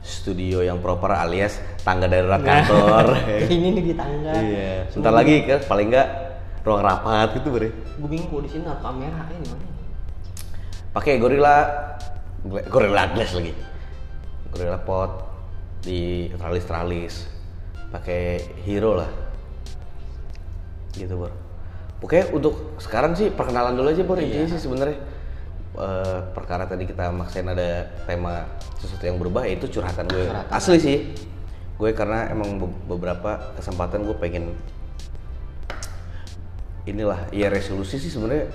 studio 0.00 0.64
yang 0.64 0.80
proper 0.80 1.12
alias 1.12 1.60
tangga 1.84 2.08
darurat 2.08 2.40
kantor. 2.40 3.04
Ini 3.54 3.68
nih 3.76 3.82
di 3.84 3.94
tangga. 3.94 4.32
iya. 4.40 4.88
Sebentar 4.88 5.12
lagi 5.12 5.44
kan 5.44 5.60
paling 5.68 5.88
enggak 5.92 6.08
ruang 6.64 6.82
rapat 6.84 7.36
gitu 7.40 7.48
bre. 7.52 7.68
Gue 8.00 8.08
bingung 8.08 8.42
di 8.44 8.50
sini 8.52 8.64
ada 8.68 8.80
kamera 8.80 9.24
ini 9.32 9.46
mana? 9.48 9.66
pakai 10.90 11.22
gorilla 11.22 11.56
gorilla 12.44 13.06
glass 13.14 13.32
lagi. 13.36 13.54
Gorilla 14.50 14.80
pot 14.82 15.10
di 15.80 16.28
tralis 16.34 16.64
tralis 16.66 17.14
pakai 17.94 18.42
hero 18.66 18.98
lah. 18.98 19.10
Gitu 20.92 21.14
bor. 21.14 21.32
Pokoknya 22.00 22.32
untuk 22.32 22.80
sekarang 22.80 23.12
sih 23.14 23.30
perkenalan 23.30 23.76
dulu 23.76 23.88
aja 23.92 24.02
bor. 24.02 24.18
Intinya 24.18 24.48
sih 24.50 24.60
sebenarnya 24.60 24.98
Eh, 25.70 26.18
perkara 26.34 26.66
tadi 26.66 26.82
kita 26.82 27.14
maksain 27.14 27.46
ada 27.46 27.86
tema 28.02 28.42
sesuatu 28.74 29.06
yang 29.06 29.22
berubah 29.22 29.46
itu 29.46 29.70
curhatan 29.70 30.02
gue 30.10 30.26
Curhatan. 30.26 30.50
asli 30.50 30.76
sih 30.82 30.98
gue 31.78 31.90
karena 31.94 32.26
emang 32.26 32.58
be- 32.58 32.78
beberapa 32.90 33.54
kesempatan 33.54 34.02
gue 34.02 34.18
pengen 34.18 34.50
inilah 36.90 37.22
ya 37.30 37.46
resolusi 37.46 38.02
sih 38.02 38.10
sebenarnya 38.10 38.50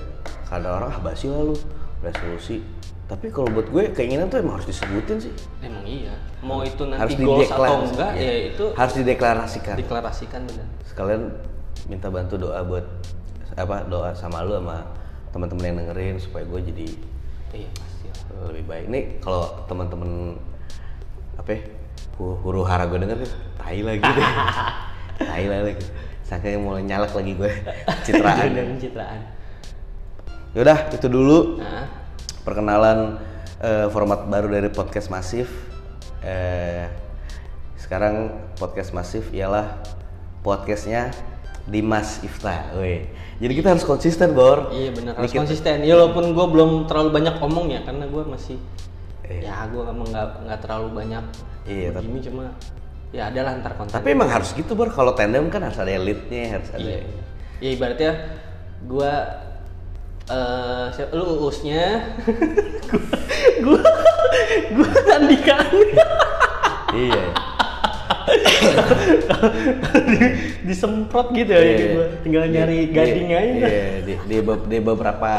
ada 0.52 0.76
orang 0.76 0.92
ah 0.92 1.00
basi 1.00 1.32
lah 1.32 1.40
lu 1.40 1.56
resolusi 2.04 2.60
tapi 3.08 3.32
kalau 3.32 3.48
buat 3.48 3.72
gue 3.72 3.96
keinginan 3.96 4.28
tuh 4.28 4.44
emang 4.44 4.60
harus 4.60 4.68
disebutin 4.68 5.16
sih 5.16 5.34
Emang 5.64 5.88
iya. 5.88 6.12
Mau 6.44 6.68
itu 6.68 6.84
harus 6.84 7.16
nanti 7.16 7.24
goals 7.24 7.48
atau 7.48 7.86
enggak 7.86 8.12
iya. 8.20 8.28
ya 8.28 8.34
itu 8.52 8.66
harus 8.76 8.94
dideklarasikan 8.98 9.76
deklarasikan 9.80 10.42
bener. 10.44 10.68
sekalian 10.84 11.22
minta 11.88 12.12
bantu 12.12 12.36
doa 12.36 12.60
buat 12.60 12.84
apa 13.56 13.88
doa 13.88 14.12
sama 14.12 14.44
lu 14.44 14.60
sama 14.60 14.84
teman-teman 15.36 15.64
yang 15.66 15.78
dengerin 15.84 16.16
supaya 16.16 16.48
gue 16.48 16.62
jadi 16.64 16.88
Iya 17.52 17.70
pasti. 17.72 18.06
lah. 18.08 18.48
lebih 18.48 18.66
baik. 18.66 18.86
Nih 18.88 19.04
kalau 19.20 19.68
teman-teman 19.68 20.40
apa 21.36 21.50
ya, 21.52 21.60
hu- 22.16 22.40
huru 22.40 22.64
hara 22.64 22.88
gue 22.88 22.96
denger 22.96 23.20
tai 23.60 23.80
lagi 23.80 24.00
deh. 24.02 24.30
Tai 25.28 25.44
lagi. 25.48 25.80
Saking 26.24 26.60
mulai 26.60 26.84
nyalak 26.84 27.12
lagi 27.12 27.36
gue 27.36 27.52
citraan. 28.04 28.52
Dan 28.52 28.76
pencitraan. 28.76 29.20
yaudah 30.52 30.88
itu 30.90 31.08
dulu. 31.08 31.60
Nah, 31.60 31.88
perkenalan 32.44 33.20
eh, 33.60 33.88
format 33.92 34.24
baru 34.26 34.48
dari 34.50 34.68
podcast 34.68 35.08
masif. 35.08 35.48
Eh, 36.20 36.88
sekarang 37.76 38.32
podcast 38.56 38.92
masif 38.92 39.32
ialah 39.32 39.80
podcastnya 40.42 41.12
Dimas 41.66 42.22
Ifta. 42.22 42.72
Woi. 42.74 43.10
Jadi 43.36 43.54
kita 43.54 43.72
harus 43.72 43.84
konsisten, 43.84 44.32
Bor. 44.32 44.72
iya 44.72 44.90
bener 44.90 45.12
Ini 45.12 45.20
harus 45.20 45.32
kita- 45.32 45.42
konsisten. 45.44 45.76
Ya 45.82 45.94
walaupun 45.96 46.32
gue 46.32 46.46
belum 46.48 46.72
terlalu 46.86 47.10
banyak 47.12 47.36
omong 47.38 47.68
ya 47.68 47.82
karena 47.82 48.06
gue 48.06 48.24
masih 48.24 48.58
Iya. 49.26 49.42
ya 49.44 49.68
gue 49.68 49.82
emang 49.82 50.06
nggak 50.06 50.28
nggak 50.46 50.60
terlalu 50.62 50.88
banyak 50.94 51.24
Iya, 51.66 51.88
tapi- 51.92 52.06
begini 52.06 52.20
cuma 52.24 52.44
ya 53.10 53.28
ada 53.28 53.40
lah 53.42 53.52
ntar 53.58 53.74
konten. 53.74 53.92
Tapi 53.92 54.08
emang 54.10 54.30
harus 54.30 54.52
gitu, 54.52 54.72
Bor. 54.72 54.88
Kalau 54.88 55.12
tandem 55.12 55.50
kan 55.50 55.62
harus 55.62 55.76
ada 55.76 55.92
leadnya, 55.92 56.56
harus 56.56 56.70
ada. 56.70 56.80
iya. 56.80 57.02
Ya 57.58 57.70
ibaratnya 57.72 58.12
gue 58.82 59.12
eh 60.26 60.86
siapa- 60.92 61.14
lu 61.14 61.26
uusnya 61.44 62.02
gue 63.62 63.82
gue 64.76 64.90
nandikan 65.06 65.66
iya. 66.92 67.26
disemprot 70.68 71.28
gitu 71.32 71.52
ya 71.52 71.60
Iya, 71.60 71.74
gitu 71.74 71.86
iya. 71.94 72.06
tinggal 72.22 72.44
nyari 72.48 72.78
Di- 72.82 72.92
gading 72.92 73.28
di- 73.28 73.36
aja 73.36 73.66
Iya, 73.66 73.86
di, 74.02 74.14
di, 74.22 74.36
di 74.42 74.78
beberapa 74.80 75.32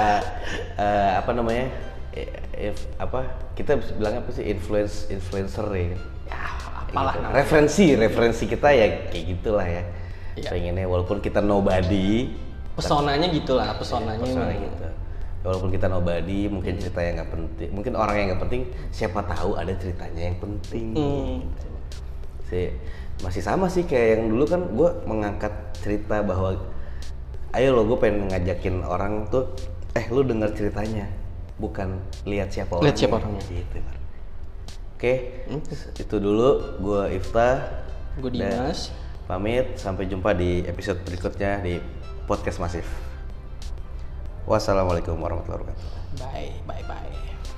eh, 0.75 1.11
apa 1.15 1.31
namanya? 1.33 1.67
eh, 2.13 2.29
if- 2.69 2.89
apa 2.97 3.21
kita 3.53 3.77
bilang 3.95 4.21
apa 4.21 4.31
sih 4.31 4.45
influence 4.45 5.09
influencer 5.09 5.67
ya 5.69 5.87
kan? 5.87 6.01
ya 6.27 6.41
apalah 6.81 7.15
Gitu. 7.15 7.29
referensi 7.33 7.87
referensi 7.95 8.45
kita 8.47 8.69
ya 8.71 8.87
kayak 9.07 9.25
gitulah 9.31 9.67
ya 9.67 9.83
Iya. 10.35 10.49
pengennya 10.51 10.85
walaupun 10.85 11.19
kita 11.19 11.41
nobody 11.41 12.29
pesonanya 12.73 13.29
gitulah 13.31 13.73
pesonanya 13.75 14.21
personanya 14.21 14.53
emang. 14.53 14.65
gitu 14.67 14.87
walaupun 15.43 15.71
kita 15.71 15.87
nobody 15.87 16.41
mungkin 16.47 16.77
cerita 16.77 17.01
yang 17.01 17.15
nggak 17.17 17.31
penting 17.31 17.69
mungkin 17.71 17.93
orang 17.95 18.17
yang 18.17 18.27
nggak 18.31 18.43
penting 18.43 18.63
siapa 18.91 19.25
tahu 19.25 19.55
ada 19.55 19.73
ceritanya 19.73 20.23
yang 20.25 20.37
penting 20.37 20.87
Hmm. 20.93 21.37
Sih 22.47 22.71
masih 23.19 23.41
sama 23.41 23.67
sih 23.67 23.83
kayak 23.83 24.19
yang 24.19 24.25
dulu 24.29 24.45
kan 24.45 24.63
gue 24.71 24.91
mengangkat 25.05 25.53
cerita 25.77 26.21
bahwa 26.21 26.57
ayo 27.53 27.73
lo 27.73 27.85
gue 27.85 27.97
pengen 27.97 28.29
ngajakin 28.29 28.85
orang 28.85 29.25
tuh 29.27 29.49
eh 29.93 30.05
lu 30.09 30.21
denger 30.21 30.53
ceritanya 30.53 31.09
bukan 31.57 31.97
lihat 32.25 32.53
siapa 32.53 32.77
orangnya 32.77 32.93
Lihat 32.93 32.97
siapa 33.01 33.15
orangnya. 33.17 33.43
gitu 33.49 33.79
oke 34.97 35.15
itu 35.97 36.17
dulu. 36.17 36.49
Gue 36.79 37.17
Ifta 37.17 37.49
Dan 38.21 38.33
Dimas. 38.33 38.93
pamit. 39.25 39.77
Sampai 39.77 40.05
jumpa 40.07 40.33
di 40.33 40.65
episode 40.65 41.01
berikutnya 41.03 41.61
di 41.61 41.81
podcast 42.25 42.61
masif. 42.61 42.85
Wassalamualaikum 44.45 45.17
warahmatullahi 45.17 45.65
wabarakatuh. 45.65 45.89
Bye 46.21 46.53
bye 46.65 46.85
bye. 46.85 47.13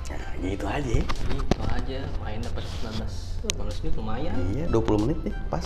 Nah 0.09 0.31
gitu 0.41 0.65
aja. 0.65 0.95
Gitu 1.05 1.59
aja 1.61 1.99
main 2.19 2.39
dapat 2.39 2.63
19 2.87 3.28
oh, 3.43 3.53
bagus 3.59 3.77
nih 3.83 3.91
lumayan. 3.95 4.33
Iya 4.55 4.65
20 4.71 5.03
menit 5.05 5.19
nih 5.27 5.35
pas. 5.47 5.65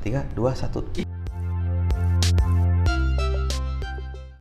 Tiga 0.00 0.24
dua 0.32 0.56
satu 0.56 0.80